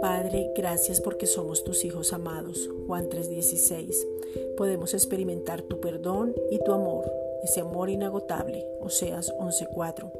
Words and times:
Padre, 0.00 0.52
gracias 0.56 1.00
porque 1.00 1.26
somos 1.26 1.64
tus 1.64 1.84
hijos 1.84 2.12
amados. 2.12 2.70
Juan 2.86 3.08
3:16. 3.08 4.06
Podemos 4.56 4.94
experimentar 4.94 5.62
tu 5.62 5.80
perdón 5.80 6.34
y 6.50 6.58
tu 6.58 6.72
amor, 6.72 7.04
ese 7.42 7.60
amor 7.60 7.90
inagotable. 7.90 8.66
Oseas 8.80 9.32
11:4. 9.38 10.12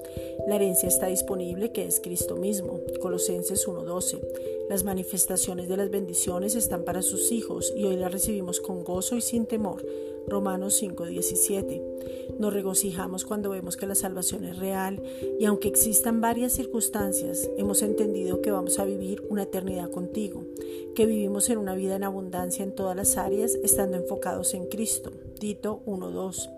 La 0.46 0.56
herencia 0.56 0.88
está 0.88 1.06
disponible 1.06 1.72
que 1.72 1.86
es 1.86 2.00
Cristo 2.00 2.36
mismo. 2.36 2.80
Colosenses 3.00 3.66
1:12. 3.66 4.20
Las 4.68 4.84
manifestaciones 4.84 5.68
de 5.68 5.76
las 5.76 5.90
bendiciones 5.90 6.54
están 6.54 6.84
para 6.84 7.02
sus 7.02 7.32
hijos 7.32 7.72
y 7.76 7.84
hoy 7.84 7.96
las 7.96 8.12
recibimos 8.12 8.60
con 8.60 8.84
gozo 8.84 9.16
y 9.16 9.20
sin 9.20 9.46
temor. 9.46 9.84
Romanos 10.28 10.74
5:17. 10.74 11.82
Nos 12.38 12.52
regocijamos 12.52 13.24
cuando 13.24 13.50
vemos 13.50 13.76
que 13.76 13.86
la 13.86 13.94
salvación 13.94 14.44
es 14.44 14.58
real 14.58 15.00
y 15.38 15.44
aunque 15.44 15.68
existan 15.68 16.20
varias 16.20 16.52
circunstancias, 16.52 17.48
hemos 17.56 17.82
entendido 17.82 18.42
que 18.42 18.50
vamos 18.50 18.78
a 18.78 18.84
vivir 18.84 19.22
una 19.30 19.44
eternidad 19.44 19.90
contigo, 19.90 20.42
que 20.94 21.06
vivimos 21.06 21.48
en 21.48 21.58
una 21.58 21.74
vida 21.74 21.96
en 21.96 22.04
abundancia 22.04 22.64
en 22.64 22.74
todas 22.74 22.96
las 22.96 23.16
áreas, 23.16 23.54
estando 23.62 23.96
enfocados 23.96 24.54
en 24.54 24.66
Cristo. 24.66 25.12
Tito 25.38 25.80
1:2. 25.86 26.50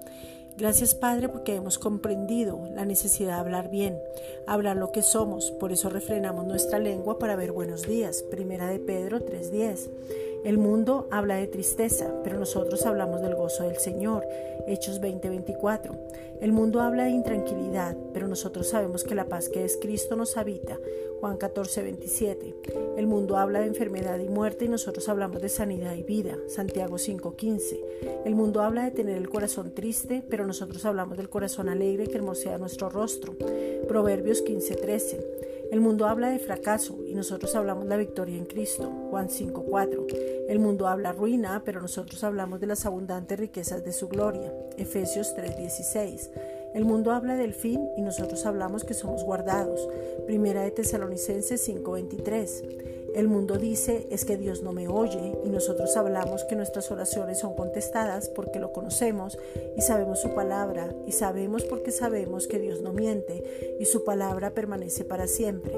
Gracias 0.58 0.96
Padre 0.96 1.28
porque 1.28 1.54
hemos 1.54 1.78
comprendido 1.78 2.58
la 2.74 2.84
necesidad 2.84 3.34
de 3.34 3.40
hablar 3.40 3.70
bien, 3.70 3.96
hablar 4.44 4.76
lo 4.76 4.90
que 4.90 5.02
somos, 5.02 5.52
por 5.52 5.70
eso 5.70 5.88
refrenamos 5.88 6.46
nuestra 6.46 6.80
lengua 6.80 7.16
para 7.20 7.36
ver 7.36 7.52
buenos 7.52 7.86
días. 7.86 8.24
Primera 8.24 8.66
de 8.66 8.80
Pedro 8.80 9.20
3:10. 9.20 9.88
El 10.44 10.58
mundo 10.58 11.06
habla 11.12 11.36
de 11.36 11.46
tristeza, 11.46 12.12
pero 12.24 12.40
nosotros 12.40 12.86
hablamos 12.86 13.22
del 13.22 13.36
gozo 13.36 13.62
del 13.62 13.76
Señor. 13.76 14.26
Hechos 14.66 15.00
20:24. 15.00 15.96
El 16.40 16.52
mundo 16.52 16.80
habla 16.80 17.04
de 17.04 17.10
intranquilidad, 17.10 17.96
pero 18.12 18.26
nosotros 18.28 18.68
sabemos 18.68 19.04
que 19.04 19.14
la 19.14 19.28
paz 19.28 19.48
que 19.48 19.64
es 19.64 19.76
Cristo 19.76 20.16
nos 20.16 20.36
habita. 20.36 20.78
Juan 21.20 21.36
14:27. 21.36 22.54
El 22.96 23.08
mundo 23.08 23.36
habla 23.36 23.60
de 23.60 23.66
enfermedad 23.66 24.18
y 24.20 24.28
muerte 24.28 24.66
y 24.66 24.68
nosotros 24.68 25.08
hablamos 25.08 25.42
de 25.42 25.48
sanidad 25.48 25.94
y 25.94 26.04
vida. 26.04 26.36
Santiago 26.46 26.98
5:15. 26.98 27.80
El 28.24 28.36
mundo 28.36 28.62
habla 28.62 28.84
de 28.84 28.92
tener 28.92 29.16
el 29.16 29.28
corazón 29.28 29.72
triste, 29.74 30.22
pero 30.28 30.44
nosotros 30.48 30.84
hablamos 30.86 31.18
del 31.18 31.28
corazón 31.28 31.68
alegre 31.68 32.06
que 32.06 32.16
hermosea 32.16 32.56
nuestro 32.56 32.88
rostro. 32.88 33.36
Proverbios 33.86 34.42
15:13. 34.42 35.20
El 35.70 35.80
mundo 35.80 36.06
habla 36.06 36.30
de 36.30 36.38
fracaso 36.38 36.98
y 37.06 37.14
nosotros 37.14 37.54
hablamos 37.54 37.84
la 37.84 37.98
victoria 37.98 38.38
en 38.38 38.46
Cristo. 38.46 38.90
Juan 39.10 39.28
5:4. 39.28 40.06
El 40.48 40.58
mundo 40.58 40.88
habla 40.88 41.12
ruina, 41.12 41.62
pero 41.66 41.82
nosotros 41.82 42.24
hablamos 42.24 42.60
de 42.60 42.66
las 42.66 42.86
abundantes 42.86 43.38
riquezas 43.38 43.84
de 43.84 43.92
su 43.92 44.08
gloria. 44.08 44.50
Efesios 44.78 45.34
3:16. 45.36 46.30
El 46.74 46.84
mundo 46.84 47.12
habla 47.12 47.36
del 47.36 47.54
fin 47.54 47.88
y 47.96 48.02
nosotros 48.02 48.44
hablamos 48.46 48.84
que 48.84 48.94
somos 48.94 49.24
guardados. 49.24 49.88
Primera 50.26 50.62
de 50.62 50.70
Tesalonicenses 50.70 51.60
5:23. 51.60 52.64
El 53.14 53.26
mundo 53.26 53.56
dice 53.56 54.06
es 54.10 54.24
que 54.24 54.36
Dios 54.36 54.62
no 54.62 54.72
me 54.72 54.86
oye 54.86 55.38
y 55.44 55.48
nosotros 55.48 55.96
hablamos 55.96 56.44
que 56.44 56.56
nuestras 56.56 56.90
oraciones 56.90 57.38
son 57.38 57.54
contestadas 57.54 58.28
porque 58.28 58.60
lo 58.60 58.72
conocemos 58.72 59.38
y 59.76 59.80
sabemos 59.80 60.20
su 60.20 60.34
palabra 60.34 60.94
y 61.06 61.12
sabemos 61.12 61.64
porque 61.64 61.90
sabemos 61.90 62.46
que 62.46 62.58
Dios 62.58 62.82
no 62.82 62.92
miente 62.92 63.76
y 63.80 63.86
su 63.86 64.04
palabra 64.04 64.50
permanece 64.50 65.04
para 65.04 65.26
siempre. 65.26 65.72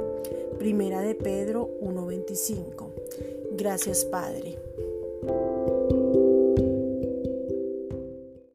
Primera 0.58 1.00
de 1.00 1.14
Pedro 1.14 1.70
1:25. 1.80 2.90
Gracias 3.52 4.04
Padre. 4.04 4.58